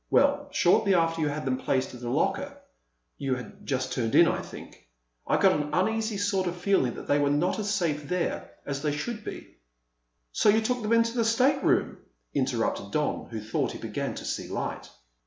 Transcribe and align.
Well, 0.09 0.47
shortly 0.49 0.95
after 0.95 1.21
you 1.21 1.27
had 1.27 1.43
placed 1.59 1.91
them 1.91 1.99
in 1.99 2.03
the 2.05 2.09
locker 2.09 2.57
you 3.19 3.35
had 3.35 3.67
just 3.67 3.93
turned 3.93 4.15
in, 4.15 4.27
I 4.27 4.41
think 4.41 4.87
I 5.27 5.37
got 5.39 5.51
an 5.51 5.69
uneasy 5.73 6.17
sort 6.17 6.47
of 6.47 6.55
feeling 6.55 6.95
that 6.95 7.05
they 7.05 7.19
were 7.19 7.29
not 7.29 7.59
as 7.59 7.69
safe 7.69 8.07
there 8.09 8.49
as 8.65 8.81
they 8.81 8.93
should 8.97 9.23
be" 9.23 9.57
"So 10.31 10.49
you 10.49 10.59
took 10.61 10.81
them 10.81 10.91
into 10.93 11.13
your 11.13 11.23
state 11.23 11.63
room!" 11.63 11.99
interrupted 12.33 12.89
Don, 12.91 13.25
who 13.29 13.39
thought 13.39 13.73
he 13.73 13.77
began 13.77 14.15
to 14.15 14.25
see 14.25 14.47
light. 14.47 14.89